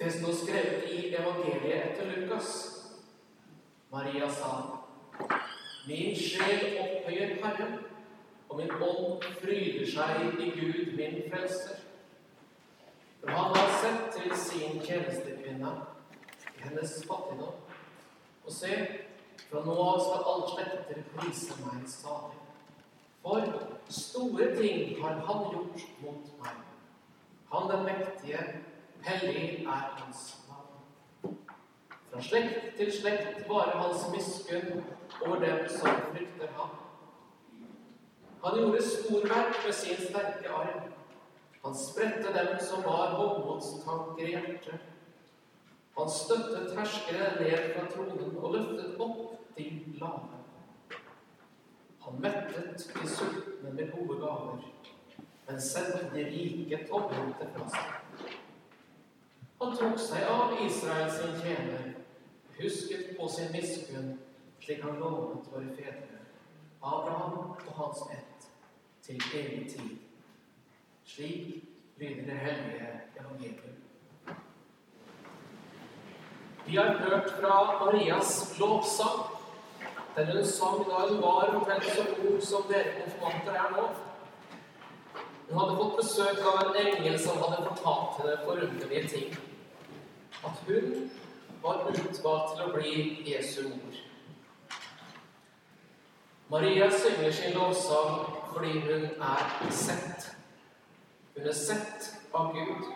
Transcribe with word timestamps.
Det 0.00 0.12
står 0.12 0.32
skrevet 0.32 0.84
i 0.90 1.14
evangeliet 1.14 1.90
etter 1.90 2.06
Lukas. 2.16 2.46
Maria 3.92 4.30
sa, 4.32 4.78
Min 5.88 6.16
sjel 6.16 6.78
opphøyer 6.80 7.34
Herren, 7.42 7.74
og 8.48 8.56
min 8.56 8.70
ånd 8.70 9.26
fryder 9.42 9.84
seg 9.92 10.40
i 10.40 10.48
Gud, 10.56 10.94
min 10.96 11.18
frelser. 11.26 11.82
For 13.20 13.28
han 13.28 13.52
har 13.58 13.76
sett 13.82 14.08
til 14.16 14.32
sin 14.40 14.80
tjenestekvinne 14.86 15.74
i 16.54 16.64
hennes 16.64 16.96
fattigdom. 17.04 17.60
Og 18.46 18.56
se, 18.56 18.72
fra 19.50 19.64
nå 19.68 19.76
av 19.84 20.00
skal 20.06 20.26
alle 20.32 20.48
slekter 20.54 21.04
prise 21.12 21.60
meg 21.66 21.84
stadig. 21.92 22.40
For 23.20 23.52
store 24.00 24.48
ting 24.56 24.96
har 25.04 25.20
han 25.28 25.46
gjort 25.52 25.86
mot 26.00 26.34
meg. 26.40 26.66
Han 27.52 27.72
den 27.74 27.88
mektige 27.92 28.44
Hellig 29.02 29.64
er 29.64 29.96
hans 29.96 30.38
navn. 30.48 31.36
Fra 32.10 32.22
slekt 32.22 32.76
til 32.76 32.92
slekt 32.92 33.48
varer 33.48 33.78
hans 33.80 34.06
miskunn 34.12 34.84
over 35.26 35.40
dem 35.44 35.68
som 35.68 36.00
frykter 36.12 36.52
ham. 36.58 36.76
Han 38.44 38.58
gjorde 38.58 38.82
storverk 38.82 39.60
med 39.66 39.72
sin 39.72 39.96
sterke 40.08 40.48
arm. 40.48 40.92
Han 41.64 41.76
spredte 41.76 42.32
dem 42.38 42.58
som 42.60 42.84
var 42.84 43.16
hovmodstanker 43.16 44.24
i 44.24 44.30
hjertet. 44.30 44.80
Han 45.98 46.10
støttet 46.10 46.76
herskere 46.78 47.32
ned 47.40 47.74
fra 47.74 47.86
tronen 47.92 48.36
og 48.36 48.54
løftet 48.54 49.00
opp 49.00 49.56
de 49.56 49.66
lave. 50.00 50.40
Han 52.04 52.20
mettet 52.20 52.86
de 52.94 53.08
sultne 53.08 53.72
med 53.72 53.92
gode 53.92 54.20
gaver, 54.20 54.62
men 55.48 55.60
sendte 55.60 56.08
de 56.14 56.24
rike 56.24 56.86
tomhendte 56.88 57.50
fra 57.56 57.68
seg. 57.74 57.99
Han 59.60 59.76
tok 59.76 59.98
seg 60.00 60.24
av 60.24 60.54
Israel 60.64 61.10
tjener, 61.42 61.88
husket 62.56 63.10
på 63.18 63.26
sin 63.28 63.50
miskunn, 63.52 64.14
slik 64.64 64.80
han 64.82 64.96
lovet 65.02 65.50
våre 65.52 65.74
fedre, 65.76 66.20
Abraham 66.80 67.52
og 67.52 67.74
hans 67.76 68.00
ett, 68.14 68.46
til 69.04 69.20
evig 69.36 69.66
tid. 69.74 69.98
Slik 71.04 71.64
lyder 72.00 72.24
det 72.30 72.38
hellige 72.46 72.88
evangelium. 73.20 73.76
Vi 76.66 76.76
har 76.76 76.96
hørt 77.04 77.30
fra 77.30 77.84
Marias 77.84 78.58
lovsang. 78.58 79.20
Den 80.16 80.26
hun 80.26 80.44
sang 80.44 80.84
da 80.88 81.06
hun 81.08 81.22
var 81.22 81.52
omtrent 81.54 81.84
så 81.84 82.06
god 82.16 82.40
som 82.40 82.64
dere 82.72 82.96
konfirmanter 83.02 83.52
er 83.52 83.76
nå. 83.76 83.88
Hun 85.50 85.58
hadde 85.58 85.76
fått 85.76 85.96
besøk 85.98 86.44
av 86.46 86.58
en 86.62 86.76
engel 86.78 87.16
som 87.18 87.40
hadde 87.42 87.64
fortalt 87.64 88.18
henne 88.20 88.36
forunderlige 88.44 89.08
ting 89.10 89.32
at 90.46 90.60
hun 90.66 91.08
var 91.64 91.88
utvalgt 91.90 92.52
til 92.54 92.60
å 92.62 92.74
bli 92.76 92.92
Jesu 93.26 93.64
mor. 93.66 93.96
Maria 96.52 96.86
synger 96.94 97.34
sin 97.34 97.56
lovsang 97.58 98.28
fordi 98.52 98.76
hun 98.84 99.08
er 99.10 99.72
sett. 99.74 100.28
Hun 101.34 101.48
er 101.50 101.58
sett 101.58 102.12
av 102.34 102.54
Gud. 102.54 102.86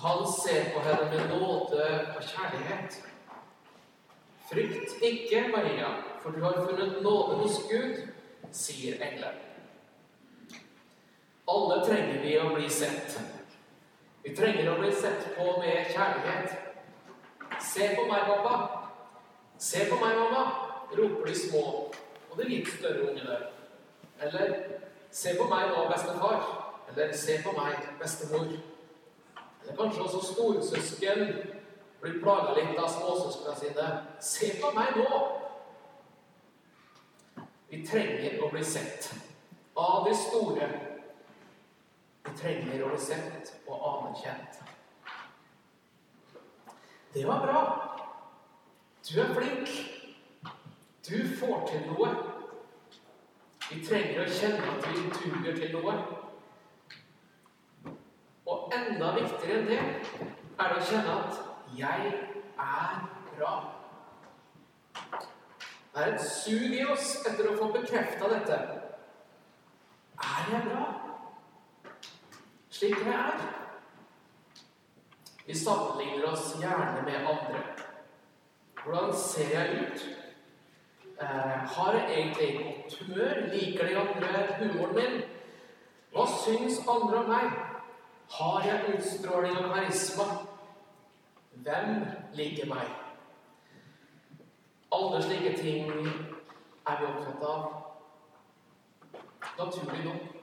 Han 0.00 0.24
ser 0.38 0.70
på 0.72 0.80
henne 0.86 1.10
med 1.12 1.34
nåde 1.34 1.90
og 2.14 2.22
kjærlighet. 2.30 2.96
Frykt 4.48 5.04
ikke, 5.04 5.44
Maria, 5.52 5.92
for 6.22 6.32
du 6.32 6.40
har 6.46 6.56
funnet 6.64 7.02
nåde 7.04 7.42
hos 7.42 7.60
Gud, 7.68 8.00
sier 8.56 8.96
engelen. 9.04 9.47
Alle 11.48 11.80
trenger 11.86 12.22
vi 12.22 12.34
å 12.40 12.50
bli 12.52 12.68
sett. 12.70 13.14
Vi 14.22 14.34
trenger 14.36 14.68
å 14.68 14.80
bli 14.80 14.90
sett 14.92 15.30
på 15.36 15.46
med 15.62 15.92
kjærlighet. 15.94 16.56
Se 17.64 17.86
på 17.96 18.04
meg, 18.10 18.26
pappa. 18.28 18.56
Se 19.58 19.86
på 19.88 19.96
meg, 19.96 20.18
mamma, 20.18 20.42
roper 20.92 21.26
de 21.26 21.34
små 21.34 21.62
og 22.28 22.34
de 22.36 22.48
litt 22.50 22.68
større 22.68 23.08
ungene. 23.08 23.38
Eller 24.20 24.52
se 25.10 25.32
på 25.38 25.46
meg 25.48 25.70
nå, 25.72 25.86
bestefar. 25.88 26.44
Eller 26.92 27.14
se 27.16 27.38
på 27.42 27.54
meg, 27.56 27.88
bestemor. 28.00 28.52
Eller 29.62 29.78
kanskje 29.80 30.04
også 30.04 30.20
storesøsken 30.32 31.24
blir 32.02 32.20
plaga 32.22 32.54
litt 32.58 32.76
av 32.76 32.92
småsøsknene 32.92 33.56
sine. 33.62 33.88
Se 34.20 34.52
på 34.60 34.74
meg 34.76 35.00
nå! 35.00 35.22
Vi 37.68 37.82
trenger 37.88 38.38
å 38.44 38.52
bli 38.52 38.62
sett 38.64 39.10
av 39.76 40.06
de 40.06 40.14
store 40.16 40.68
vi 42.28 42.38
trenger 42.38 42.84
å 42.84 42.88
bli 42.92 43.00
sett 43.00 43.52
og 43.66 43.84
anerkjent. 43.90 44.58
Det 47.14 47.24
var 47.26 47.44
bra. 47.44 47.60
Du 49.08 49.20
er 49.20 49.32
flink. 49.34 49.70
Du 51.08 51.16
får 51.40 51.64
til 51.70 51.86
noe. 51.88 52.10
Vi 53.68 53.80
trenger 53.84 54.24
å 54.24 54.32
kjenne 54.32 54.74
at 54.74 54.88
vi 54.90 55.06
duger 55.14 55.56
til 55.56 55.76
noe. 55.76 55.94
Og 58.48 58.76
enda 58.76 59.14
viktigere 59.16 59.58
enn 59.60 59.68
det 59.68 59.78
er 59.78 60.72
det 60.72 60.76
å 60.76 60.86
kjenne 60.90 61.16
at 61.22 61.40
'jeg 61.76 62.12
er 62.58 63.08
bra'. 63.32 63.64
Det 65.94 66.04
er 66.04 66.14
et 66.14 66.20
sug 66.20 66.72
i 66.74 66.84
oss 66.84 67.26
etter 67.26 67.50
å 67.50 67.56
få 67.56 67.72
bekrefta 67.72 68.28
dette. 68.28 68.58
Er 70.22 70.52
jeg 70.52 70.62
bra? 70.68 70.97
Slik 72.78 72.98
jeg 73.04 73.14
er. 73.14 73.40
Vi 75.46 75.54
sammenligner 75.56 76.32
oss 76.32 76.56
gjerne 76.60 77.02
med 77.04 77.16
andre. 77.16 77.62
Hvordan 78.84 79.14
ser 79.16 79.60
jeg 79.60 79.80
ut? 79.80 80.04
Eh, 81.20 81.58
har 81.74 81.92
jeg 81.92 82.10
egentlig 82.10 82.64
godt 82.64 83.00
humør? 83.00 83.34
Liker 83.52 83.86
de 83.86 83.96
andre 83.98 84.28
humoren 84.58 84.94
min? 84.94 85.22
Hva 86.12 86.26
syns 86.44 86.78
andre 86.88 87.18
om 87.18 87.28
meg? 87.28 87.50
Har 88.30 88.62
jeg 88.66 88.94
utstråling 88.94 89.58
og 89.58 89.74
karisma? 89.74 90.24
Hvem 91.52 92.06
liker 92.34 92.66
meg? 92.66 92.86
Alle 94.92 95.22
slike 95.22 95.56
ting 95.58 95.90
er 96.86 97.00
vi 97.00 97.06
opptatt 97.10 97.42
av. 97.42 97.62
Naturlig 99.58 100.04
nok. 100.04 100.37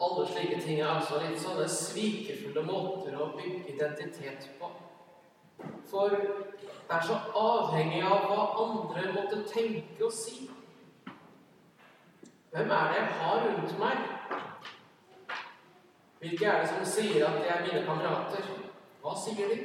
Alle 0.00 0.26
slike 0.28 0.60
ting 0.62 0.80
er 0.80 0.88
altså 0.88 1.18
litt 1.20 1.40
sånne 1.42 1.66
svikefulle 1.68 2.62
måter 2.64 3.16
å 3.20 3.32
bygge 3.36 3.74
identitet 3.74 4.46
på. 4.60 4.70
For 5.90 6.14
det 6.14 6.96
er 6.96 7.04
så 7.04 7.18
avhengig 7.36 8.00
av 8.06 8.24
hva 8.30 8.46
andre 8.64 9.12
måtte 9.12 9.42
tenke 9.50 10.06
og 10.06 10.14
si. 10.14 10.48
Hvem 12.50 12.72
er 12.76 12.88
det 12.88 12.96
jeg 12.96 13.12
har 13.20 13.44
rundt 13.44 13.76
meg? 13.78 14.00
Hvilke 16.20 16.46
er 16.46 16.64
det 16.64 16.72
som 16.72 16.88
sier 16.94 17.26
at 17.28 17.36
de 17.42 17.52
er 17.52 17.62
mine 17.66 17.84
kamerater? 17.86 18.48
Hva 19.02 19.14
sier 19.20 19.52
de? 19.52 19.60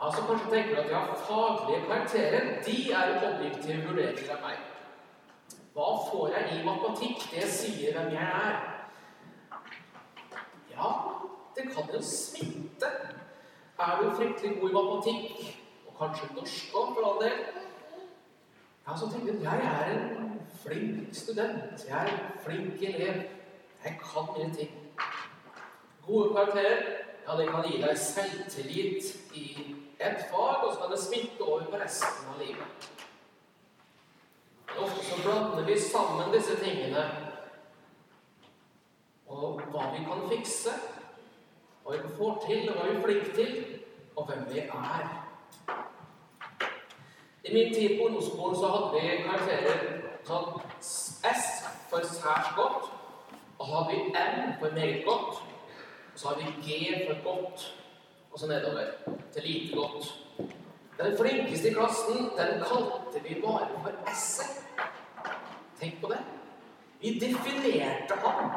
Altså 0.00 0.26
Kanskje 0.26 0.50
tenker 0.50 0.74
du 0.74 0.80
at 0.80 0.90
de 0.90 0.94
har 0.94 1.24
faglige 1.28 1.86
karakterer. 1.86 2.52
De 2.66 2.76
er 2.92 3.16
objektive 3.30 3.88
vurderinger 3.88 4.36
av 4.36 4.44
meg. 4.48 4.69
Hva 5.80 5.94
får 6.10 6.34
jeg 6.34 6.56
i 6.58 6.64
matematikk? 6.64 7.22
Det 7.32 7.46
sier 7.48 7.94
hvem 7.96 8.10
jeg 8.12 8.24
er. 8.36 8.56
Ja, 10.74 10.90
det 11.56 11.64
kan 11.72 11.88
jo 11.94 12.00
smitte. 12.04 12.90
Er 13.80 14.02
du 14.02 14.10
fryktelig 14.18 14.60
god 14.60 14.68
i 14.68 14.74
matematikk, 14.74 15.40
og 15.86 15.96
kanskje 16.02 16.28
norsk 16.36 16.76
òg, 16.76 16.92
for 16.92 17.08
all 17.08 17.24
del 17.24 17.40
Ja, 18.84 18.96
så 18.96 19.08
tenker 19.08 19.32
jeg 19.32 19.42
jeg 19.46 19.72
er 19.72 19.96
en 19.96 20.38
flink 20.66 21.16
student. 21.16 21.88
Jeg 21.88 21.96
er 21.96 22.12
en 22.12 22.38
flink 22.44 22.82
elev. 22.82 23.24
Jeg 23.84 23.98
kan 24.04 24.32
mine 24.36 24.54
ting. 24.54 24.78
Gode 26.06 26.34
karakterer, 26.34 26.86
ja, 27.26 27.36
det 27.40 27.48
kan 27.48 27.64
gi 27.70 27.80
deg 27.80 27.98
selvtillit 27.98 29.14
i 29.32 29.46
ett 30.00 30.28
fag, 30.28 30.64
og 30.64 30.74
så 30.74 30.80
kan 30.82 30.92
det 30.92 31.04
smitte 31.08 31.40
over 31.40 31.70
på 31.72 31.86
resten 31.88 32.34
av 32.34 32.42
livet. 32.44 32.90
Blander 35.22 35.66
vi 35.66 35.80
sammen 35.80 36.32
disse 36.32 36.56
tingene 36.60 37.04
og 39.30 39.60
hva 39.70 39.90
vi 39.94 40.02
kan 40.04 40.22
fikse, 40.30 40.72
hva 41.84 41.96
vi 41.96 42.14
får 42.18 42.38
til, 42.46 42.70
og 42.70 42.76
hva 42.76 42.86
vi 42.86 42.94
er 42.96 43.02
flinke 43.04 43.34
til, 43.34 43.52
og 44.16 44.26
hvem 44.26 44.46
vi 44.50 44.64
er. 44.64 45.04
I 47.44 47.52
min 47.54 47.74
tid 47.74 47.96
på 47.96 48.06
ungdomsskolen 48.06 48.56
så 48.58 48.70
hadde 48.72 48.88
vi 48.96 49.12
karakterer 49.24 49.84
sånn 50.28 50.48
S 50.80 51.46
for 51.90 52.04
særs 52.04 52.50
godt, 52.58 52.90
og 53.58 53.62
så 53.66 53.70
hadde 53.74 53.92
vi 53.92 54.02
M 54.10 54.56
for 54.60 54.76
meget 54.76 55.04
godt, 55.06 55.40
og 56.12 56.18
så 56.18 56.32
hadde 56.32 56.48
vi 56.48 56.66
G 56.66 57.06
for 57.06 57.22
godt, 57.28 57.68
og 58.32 58.38
så 58.38 58.50
nedover 58.50 58.90
til 59.32 59.46
lite 59.46 59.76
godt. 59.76 60.10
Den 61.00 61.16
flinkeste 61.16 61.70
i 61.70 61.74
klassen, 61.74 62.28
den 62.36 62.60
kalte 62.66 63.22
vi 63.24 63.40
bare 63.40 63.70
for 63.78 64.12
S-et. 64.12 64.69
Tenk 65.80 66.00
på 66.00 66.08
det. 66.08 66.18
Vi 67.00 67.18
definerte 67.18 68.14
ham 68.14 68.50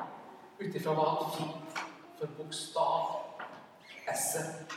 ut 0.60 0.76
ifra 0.76 0.96
hva 0.98 1.06
han 1.20 1.30
fikk 1.38 1.78
for 2.20 2.34
bokstav 2.40 3.14
S-et. 4.12 4.76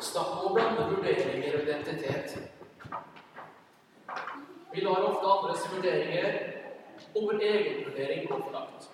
Snakk 0.00 0.30
om 0.38 0.46
å 0.48 0.54
blande 0.54 0.86
vurderinger 0.94 1.58
og 1.58 1.68
identitet. 1.68 2.38
Vi 4.72 4.86
lar 4.86 5.04
ofte 5.10 5.34
andres 5.34 5.68
vurderinger 5.74 6.40
og 7.12 7.28
vår 7.28 7.44
egen 7.50 7.84
vurdering 7.90 8.26
gå 8.32 8.40
for 8.40 8.56
langt. 8.56 8.88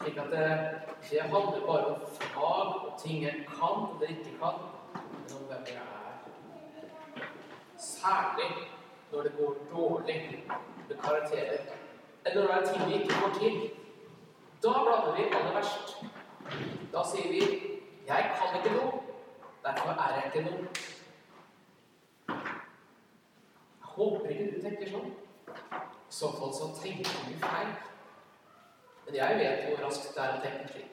Slik 0.00 0.24
at 0.24 0.32
det 0.32 0.48
ikke 1.04 1.28
handler 1.28 1.68
bare 1.68 1.94
om 1.94 2.10
fag 2.16 2.74
og 2.80 2.92
ting 3.04 3.28
jeg 3.28 3.44
kan 3.52 3.90
eller 3.92 4.16
ikke 4.16 4.38
kan, 4.40 4.66
men 4.96 5.36
om 5.36 5.48
hvem 5.52 5.72
jeg 5.74 5.82
er. 5.84 7.26
Særlig 7.76 8.52
når 9.12 9.22
det 9.22 9.32
går 9.38 9.56
dårlig 9.72 10.46
med 10.88 10.96
karakterer, 10.96 11.58
eller 12.26 12.42
når 12.42 12.54
det 12.54 12.68
er 12.68 12.72
ting 12.72 12.88
vi 12.88 13.02
ikke 13.02 13.14
får 13.14 13.38
til. 13.40 13.70
Da 14.62 14.68
blander 14.84 15.14
vi 15.16 15.22
aller 15.22 15.54
verst. 15.54 15.96
Da 16.92 17.02
sier 17.12 17.28
vi 17.32 17.40
'Jeg 18.06 18.30
kan 18.38 18.56
ikke 18.56 18.78
noe'. 18.78 19.00
Derfor 19.64 19.90
er 19.90 20.14
jeg 20.14 20.24
ikke 20.26 20.50
noe. 20.50 20.68
Jeg 22.28 23.88
håper 23.96 24.28
ikke 24.28 24.56
du 24.56 24.62
tenker 24.62 24.90
sånn. 24.90 25.12
I 26.10 26.12
så 26.12 26.30
fall 26.38 26.52
så 26.54 26.82
tenker 26.82 27.10
du 27.28 27.34
feil. 27.38 27.68
Men 29.06 29.14
jeg 29.14 29.38
vet 29.38 29.64
hvor 29.68 29.86
raskt 29.86 30.14
det 30.14 30.22
er 30.24 30.36
å 30.36 30.42
tenke 30.42 30.72
slik. 30.72 30.86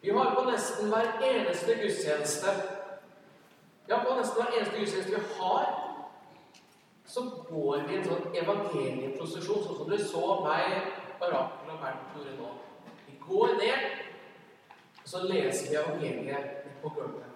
Vi 0.00 0.10
har 0.10 0.34
på 0.34 0.50
nesten 0.50 0.88
hver 0.88 1.20
eneste 1.22 1.74
gudstjeneste 1.82 2.46
Ja, 3.88 3.98
på 4.04 4.14
nesten 4.16 4.42
hver 4.42 4.52
eneste 4.56 4.78
gudstjeneste 4.78 5.14
vi 5.14 5.22
har, 5.38 5.83
så 7.14 7.30
går 7.48 7.82
vi 7.86 7.94
i 7.94 7.98
en 8.00 8.06
sånn 8.08 8.24
evangelieprosesjon, 8.40 9.60
sånn 9.62 9.76
som 9.78 9.90
dere 9.90 10.02
så 10.02 10.22
meg, 10.42 10.70
Barakel 11.20 11.70
og 11.70 11.78
Bernt 11.78 12.16
gjorde 12.16 12.32
nå. 12.40 12.48
Vi 13.06 13.12
går 13.22 13.48
ned, 13.60 13.80
og 14.98 15.06
så 15.12 15.18
leser 15.28 15.66
vi 15.70 15.76
evangeliet 15.78 16.46
på 16.82 16.88
gulvet. 16.96 17.30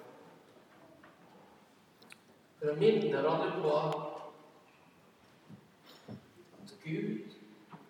For 2.59 2.67
å 2.73 2.81
minne 2.81 3.07
hverandre 3.13 3.51
på 3.63 3.71
at 3.79 3.95
Gud 6.83 7.27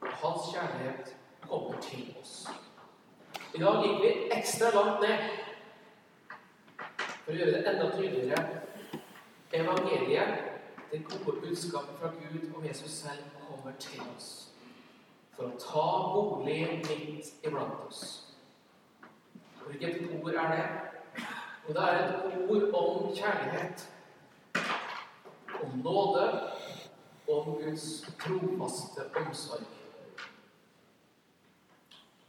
og 0.03 0.13
Hans 0.21 0.45
kjærlighet 0.53 1.07
kommer 1.47 1.77
til 1.89 2.05
oss. 2.21 2.35
I 3.57 3.59
dag 3.65 3.77
gikk 3.87 3.99
vi 4.05 4.11
ekstra 4.37 4.69
langt 4.77 5.01
ned 5.07 5.21
for 7.25 7.33
å 7.33 7.39
gjøre 7.41 7.57
det 7.57 7.65
enda 7.73 7.87
tydeligere. 7.97 8.45
Evangeliet, 9.57 10.58
det 10.91 11.05
gode 11.05 11.41
budskapet 11.41 11.99
fra 12.01 12.09
Gud 12.09 12.55
om 12.57 12.67
Jesus 12.67 12.91
selv, 12.91 13.25
kommer 13.49 13.73
til 13.79 14.01
oss 14.17 14.49
for 15.39 15.47
å 15.47 15.59
ta 15.63 15.89
bolig 16.13 16.81
midt 16.89 17.29
iblant 17.47 17.85
oss. 17.87 18.03
Hvilket 19.67 20.09
ord 20.19 20.35
er 20.35 20.49
det? 20.55 21.25
Og 21.69 21.75
det 21.77 21.85
er 21.85 21.99
et 22.01 22.49
ord 22.51 22.75
om 22.75 23.11
kjærlighet, 23.15 23.85
om 25.63 25.79
nåde, 25.85 26.25
om 27.29 27.53
Guds 27.61 27.87
trofaste 28.19 29.07
omsorg. 29.21 29.63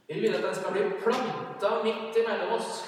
Vi 0.08 0.20
vil 0.20 0.34
at 0.34 0.44
den 0.44 0.54
skal 0.54 0.72
bli 0.72 0.86
planta 1.02 1.74
midt 1.82 2.22
imellom 2.22 2.54
oss, 2.60 2.84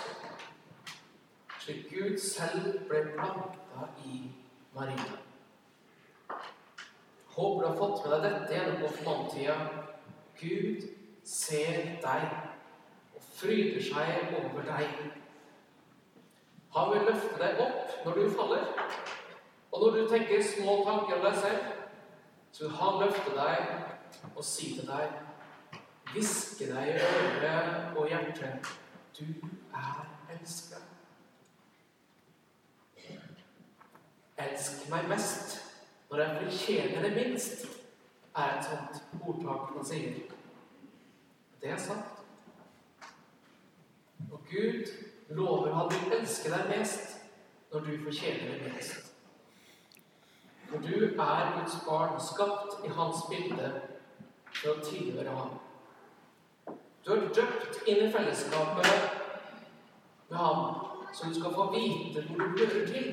slik 1.58 1.90
Gud 1.90 2.18
selv 2.18 2.80
ble 2.88 3.04
planta 3.16 3.90
i 4.04 4.24
Maria. 4.74 5.31
Håper 7.32 7.62
du 7.62 7.68
har 7.68 7.76
fått 7.76 8.04
med 8.04 8.12
deg 8.12 8.24
dette 8.26 8.54
gjennom 8.54 8.80
konfirmanttida. 8.82 9.56
Gud 10.40 10.88
ser 11.24 11.78
deg 12.02 12.24
og 13.16 13.24
fryder 13.38 13.84
seg 13.86 14.34
over 14.40 14.66
deg. 14.66 14.98
Han 16.76 16.92
vil 16.92 17.08
løfte 17.08 17.40
deg 17.40 17.62
opp 17.64 17.96
når 18.04 18.18
du 18.18 18.36
faller. 18.36 18.68
Og 19.72 19.80
når 19.80 19.96
du 19.96 20.08
tenker 20.12 20.44
små 20.44 20.82
tanker 20.84 21.16
om 21.16 21.24
deg 21.24 21.40
selv, 21.40 21.72
så 22.52 22.66
vil 22.66 22.76
han 22.82 23.00
løfte 23.00 23.36
deg 23.36 24.32
og 24.36 24.44
si 24.44 24.74
til 24.76 24.88
deg 24.88 25.20
Hviske 26.12 26.66
deg 26.68 26.88
i 26.90 26.96
øret 27.00 27.96
og 27.96 28.08
hjertet 28.10 28.66
Du 29.16 29.24
er 29.72 30.02
elsket. 30.34 30.82
Elsk 34.42 34.88
meg 34.92 35.08
mest 35.08 35.71
når 36.12 36.20
jeg 36.20 36.42
fortjener 36.42 37.02
det 37.02 37.26
minst, 37.26 37.66
er 38.36 38.58
et 38.58 38.64
sånt 38.64 39.20
ordtak 39.22 39.70
man 39.74 39.84
sier. 39.84 40.18
Det 41.60 41.70
er 41.72 41.78
sant. 41.80 42.18
Og 44.32 44.44
Gud 44.50 44.90
lover 45.28 45.72
han 45.72 45.88
vil 45.94 46.18
elske 46.18 46.52
deg 46.52 46.68
mest 46.68 47.16
når 47.72 47.86
du 47.86 47.96
fortjener 48.04 48.52
det 48.52 48.60
minst. 48.66 49.08
For 50.68 50.84
du 50.84 50.92
er 50.92 51.56
Guds 51.56 51.80
barn, 51.88 52.20
skapt 52.20 52.84
i 52.84 52.92
hans 52.92 53.24
bilde 53.32 53.72
for 54.52 54.74
å 54.74 54.84
tilhøre 54.84 55.40
ham. 55.40 55.58
Du 57.06 57.14
er 57.16 57.28
døpt 57.40 57.82
inn 57.88 58.04
i 58.04 58.12
fellesskapet 58.12 58.94
med 60.28 60.38
ham, 60.44 60.80
så 61.12 61.32
du 61.32 61.40
skal 61.40 61.56
få 61.56 61.70
vite 61.72 62.28
hvor 62.28 62.36
du 62.36 62.66
hører 62.66 62.88
til. 62.92 63.12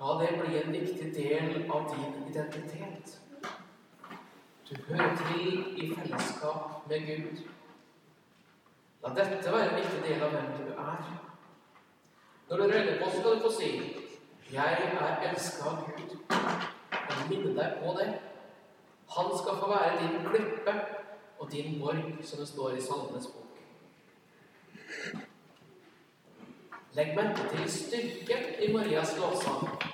La 0.00 0.14
det 0.20 0.28
bli 0.40 0.56
en 0.56 0.72
viktig 0.72 1.14
del 1.14 1.70
av 1.70 1.90
din 1.94 2.28
identitet. 2.28 3.18
Du 4.68 4.76
hører 4.88 5.16
til 5.16 5.82
i 5.84 5.94
fellesskap 5.94 6.86
med 6.88 7.04
Gud. 7.06 7.42
La 9.02 9.12
dette 9.18 9.52
være 9.52 9.66
en 9.68 9.76
viktig 9.76 10.00
del 10.06 10.24
av 10.24 10.32
hvem 10.32 10.48
du 10.56 10.70
er. 10.72 11.10
Når 12.48 12.56
du 12.56 12.62
røyner 12.62 12.96
på, 13.02 13.10
skal 13.10 13.34
du 13.34 13.42
få 13.42 13.52
si 13.58 13.70
'Jeg 14.52 14.72
er 15.00 15.30
elska 15.30 15.68
av 15.68 15.90
Gud'. 15.96 16.16
Og 17.10 17.28
minne 17.28 17.54
deg 17.62 17.76
på 17.84 17.94
det. 17.98 18.08
Han 19.16 19.38
skal 19.38 19.60
få 19.60 19.68
være 19.68 20.00
din 20.00 20.26
klippe 20.30 20.74
og 21.38 21.52
din 21.52 21.80
borg, 21.80 22.24
som 22.24 22.38
det 22.38 22.48
står 22.48 22.70
i 22.70 22.80
Salmenes 22.80 23.26
bok. 23.26 23.50
Legg 26.92 27.16
merke 27.16 27.56
til 27.56 27.70
styrken 27.70 28.44
i 28.62 28.72
Marias 28.72 29.16
lovsang. 29.18 29.89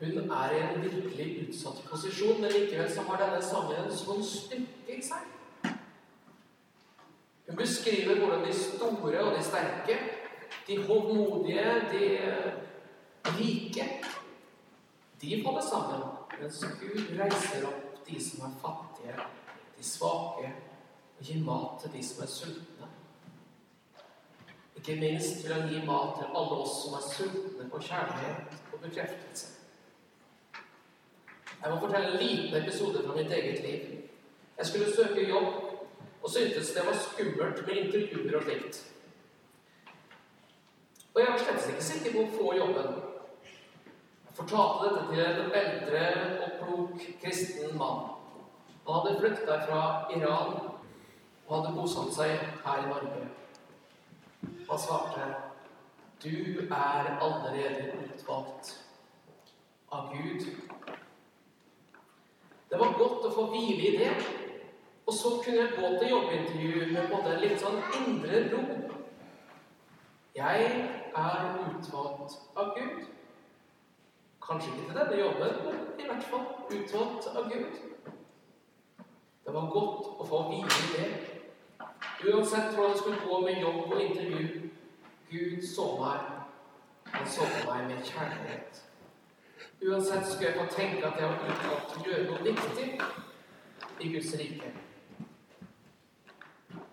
Hun 0.00 0.30
er 0.30 0.52
i 0.52 0.60
en 0.60 0.82
virkelig 0.82 1.48
utsatt 1.48 1.78
posisjon, 1.88 2.40
men 2.40 2.52
likevel 2.52 2.90
så 2.92 3.04
har 3.08 3.22
denne 3.22 3.40
sangen 3.44 3.78
en 3.80 3.96
sånn 3.96 4.20
styrke 4.24 4.98
i 4.98 5.04
seg. 5.04 5.32
Hun 7.46 7.56
beskriver 7.56 8.20
hvordan 8.20 8.44
de 8.44 8.52
store 8.58 9.22
og 9.24 9.38
de 9.38 9.42
sterke, 9.46 9.96
de 10.66 10.76
hovmodige, 10.84 11.72
de 11.92 12.04
rike, 13.38 13.88
de 15.22 15.42
faller 15.44 15.64
sammen, 15.64 16.04
mens 16.40 16.60
Gud 16.82 17.16
reiser 17.16 17.64
opp 17.70 18.04
de 18.06 18.20
som 18.20 18.44
er 18.50 18.56
fattige, 18.60 19.28
de 19.78 19.90
svake, 19.94 20.52
og 21.16 21.24
gir 21.24 21.44
mat 21.44 21.80
til 21.80 21.96
de 21.96 22.04
som 22.04 22.24
er 22.26 22.32
sultne. 22.36 22.92
Ikke 24.76 25.00
minst 25.00 25.40
vil 25.44 25.54
han 25.56 25.70
gi 25.72 25.80
mat 25.88 26.18
til 26.18 26.34
alle 26.36 26.62
oss 26.62 26.82
som 26.84 26.98
er 26.98 27.06
sultne 27.08 27.70
på 27.70 27.86
kjærlighet 27.88 28.58
og 28.72 28.82
bekreftelse. 28.84 29.55
Jeg 31.66 31.74
må 31.74 31.80
fortelle 31.80 32.12
en 32.12 32.26
liten 32.26 32.62
episode 32.62 33.00
fra 33.06 33.14
mitt 33.14 33.32
eget 33.32 33.62
liv. 33.62 34.02
Jeg 34.58 34.66
skulle 34.66 34.92
søke 34.96 35.28
jobb 35.28 35.46
og 36.22 36.30
syntes 36.30 36.68
det 36.70 36.82
var 36.86 36.94
skummelt 36.94 37.66
med 37.66 37.74
intervjuer 37.76 38.36
og 38.36 38.42
slikt. 38.42 38.92
Og 41.14 41.20
jeg 41.20 41.32
var 41.32 41.38
slett 41.38 41.66
ikke 41.72 41.86
sikker 41.88 42.12
på 42.14 42.22
å 42.22 42.36
få 42.36 42.52
jobben. 42.58 43.00
Jeg 44.28 44.36
fortalte 44.38 44.92
dette 44.94 45.08
til 45.10 45.24
en 45.24 45.58
eldre 45.62 46.04
og 46.44 46.54
klok 46.60 47.08
kristen 47.24 47.74
mann. 47.82 48.14
Han 48.86 49.00
hadde 49.00 49.18
flykta 49.24 49.58
fra 49.66 49.82
Iran 50.14 50.54
og 51.48 51.50
hadde 51.56 51.74
bosatt 51.80 52.14
seg 52.14 52.46
her 52.68 52.84
i 52.84 52.92
Norge. 52.92 53.26
Han 54.70 54.78
svarte, 54.86 55.34
'Du 56.22 56.62
er 56.70 57.18
allerede 57.20 57.92
utvalgt 58.14 58.76
av 59.92 60.14
Gud 60.14 60.46
det 62.70 62.78
var 62.80 62.98
godt 62.98 63.26
å 63.28 63.32
få 63.34 63.46
hvile 63.52 63.88
i 63.88 63.96
det. 64.00 64.12
Og 65.06 65.14
så 65.14 65.36
kunne 65.44 65.56
jeg 65.56 65.74
gå 65.76 65.90
til 65.98 66.10
jobbintervju 66.10 66.86
med 66.92 67.10
både 67.12 67.36
litt 67.42 67.60
sånn 67.62 67.78
indre 68.00 68.40
ro. 68.50 68.62
Jeg 70.36 70.64
er 71.16 71.44
utvalgt 71.62 72.34
av 72.58 72.72
Gud. 72.76 73.04
Kanskje 74.46 74.72
ikke 74.72 74.88
til 74.88 74.98
denne 74.98 75.20
jobben, 75.20 75.54
men 75.64 75.78
i 76.02 76.08
hvert 76.08 76.26
fall 76.30 76.48
utvalgt 76.70 77.30
av 77.32 77.46
Gud. 77.52 77.78
Det 79.46 79.54
var 79.54 79.70
godt 79.70 80.10
å 80.18 80.26
få 80.26 80.42
hvile 80.50 80.80
i 80.82 80.90
det. 80.96 81.08
Uansett 82.26 82.74
hvordan 82.74 82.92
det 82.92 82.98
skulle 82.98 83.22
gå 83.22 83.40
med 83.46 83.62
jobb 83.62 83.92
og 83.92 84.02
intervju. 84.02 84.70
Gud 85.30 85.62
så 85.74 85.86
meg. 86.00 86.28
Han 87.14 87.30
så 87.30 87.46
på 87.46 87.70
meg 87.70 87.86
med 87.92 88.04
kjærlighet. 88.04 88.85
Uansett 89.82 90.26
skulle 90.26 90.50
jeg 90.50 90.58
få 90.58 90.66
tenke 90.76 91.06
at 91.06 91.18
jeg 91.20 91.28
har 91.28 91.36
utvalgt 91.36 91.96
å 91.96 92.04
gjøre 92.06 92.24
noe 92.30 92.44
viktig 92.44 92.86
i 94.00 94.12
Guds 94.14 94.30
rike. 94.40 94.70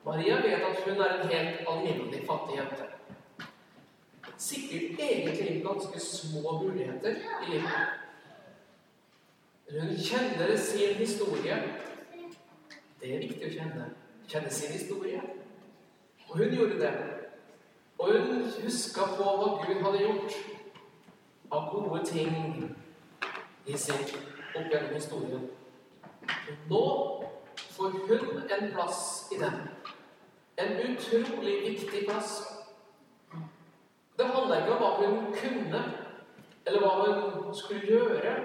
Maria 0.04 0.42
vet 0.44 0.66
at 0.68 0.82
hun 0.84 1.00
er 1.00 1.14
en 1.16 1.30
helt 1.32 1.70
alminnelig 1.72 2.26
fattig 2.28 2.58
jente. 2.60 2.90
Sikkert 4.38 5.00
egentlig 5.00 5.62
ganske 5.64 6.00
små 6.00 6.58
muligheter 6.64 7.16
i 7.16 7.52
livet. 7.54 8.00
Hun 9.72 9.96
kjenner 9.98 10.58
sin 10.60 10.96
historie. 11.00 11.62
Det 13.00 13.14
er 13.14 13.24
viktig 13.24 13.48
å 13.48 13.54
kjenne. 13.54 13.88
Kjenne 14.28 14.52
sin 14.52 14.76
historie. 14.76 15.22
Og 16.28 16.38
hun 16.38 16.52
gjorde 16.52 16.82
det. 16.82 16.94
Og 17.98 18.12
hun 18.12 18.44
huska 18.60 19.08
på 19.16 19.24
hva 19.40 19.56
Gud 19.64 19.80
hadde 19.86 20.04
gjort 20.04 20.36
av 21.54 21.72
gode 21.74 22.06
ting 22.06 22.76
i 23.66 23.78
sin 23.78 23.96
opp 24.56 24.72
gjennom 24.72 24.94
historien. 24.94 25.50
Nå 26.70 26.86
får 27.56 27.90
hun 28.08 28.52
en 28.56 28.72
plass 28.72 29.30
i 29.32 29.38
den. 29.38 29.60
En 30.56 30.74
utrolig 30.88 31.56
viktig 31.70 32.06
plass. 32.10 32.42
Det 34.18 34.26
handler 34.26 34.62
ikke 34.62 34.74
om 34.74 34.82
hva 34.82 34.92
hun 35.00 35.30
kunne, 35.38 35.84
eller 36.66 36.82
hva 36.82 36.92
hun 37.06 37.56
skulle 37.56 37.86
gjøre. 37.86 38.36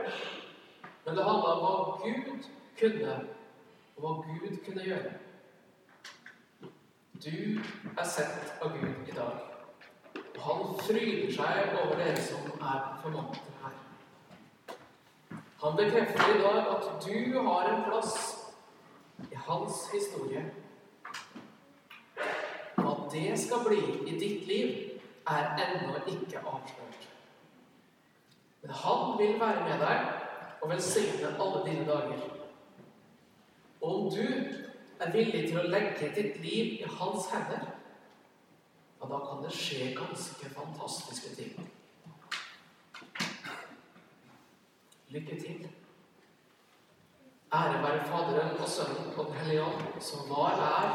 Men 1.04 1.16
det 1.16 1.24
handler 1.24 1.50
om 1.52 1.64
hva 1.64 1.74
Gud 2.04 2.48
kunne, 2.80 3.18
og 3.96 4.04
hva 4.04 4.16
Gud 4.28 4.58
kunne 4.64 4.84
gjøre. 4.84 5.12
Du 7.24 7.60
er 7.98 8.04
sett 8.04 8.58
av 8.62 8.76
Gud 8.80 9.08
i 9.08 9.16
dag. 9.16 9.57
Og 10.38 10.44
han 10.44 10.74
fryder 10.86 11.32
seg 11.34 11.72
over 11.82 11.96
dere 11.98 12.20
som 12.22 12.50
er 12.62 12.82
konfirmanter 12.84 13.54
her. 13.62 14.76
Han 15.62 15.76
bekrefter 15.76 16.34
i 16.34 16.42
dag 16.42 16.58
at 16.74 16.84
du 17.06 17.40
har 17.48 17.70
en 17.72 17.82
plass 17.88 18.14
i 19.30 19.40
hans 19.48 19.80
historie. 19.92 20.44
Hva 22.76 22.94
det 23.12 23.32
skal 23.40 23.64
bli 23.66 23.80
i 24.06 24.14
ditt 24.20 24.46
liv, 24.46 24.76
er 25.28 25.50
ennå 25.64 25.98
ikke 26.06 26.38
avslørt. 26.38 27.08
Men 28.62 28.70
han 28.70 29.18
vil 29.18 29.40
være 29.40 29.64
med 29.66 29.82
deg 29.82 30.62
og 30.62 30.70
velsigne 30.70 31.34
alle 31.34 31.64
dine 31.66 31.86
dager. 31.88 32.22
Og 33.80 33.90
om 33.96 34.10
du 34.14 34.22
er 35.00 35.12
villig 35.12 35.48
til 35.48 35.58
å 35.60 35.66
legge 35.68 36.14
ditt 36.14 36.40
liv 36.42 36.78
i 36.78 36.94
hans 37.00 37.28
hender, 37.34 37.66
ja, 39.00 39.06
da 39.06 39.18
kan 39.18 39.42
det 39.42 39.52
skje 39.52 39.94
ganske 39.94 40.50
fantastiske 40.54 41.34
ting. 41.36 41.70
Lykke 45.08 45.40
til. 45.40 45.68
Ære 47.52 47.82
være 47.82 48.06
Faderen 48.06 48.60
og 48.60 48.68
Sønnen 48.68 49.14
og 49.16 49.26
Den 49.26 49.34
hellige 49.34 49.64
ånd, 49.64 50.00
som 50.00 50.30
var, 50.30 50.52
er 50.52 50.88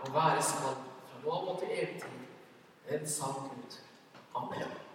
og 0.00 0.14
være 0.14 0.42
skal 0.42 0.76
fra 1.08 1.22
nå 1.24 1.30
og 1.30 1.58
til 1.58 1.68
evig 1.72 2.02
tid. 2.02 2.98
En 2.98 3.08
sann 3.08 3.34
Gud. 3.48 3.80
Amen. 4.34 4.87